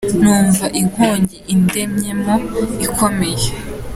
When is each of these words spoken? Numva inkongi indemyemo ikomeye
Numva 0.21 0.65
inkongi 0.81 1.37
indemyemo 1.53 2.35
ikomeye 2.85 3.47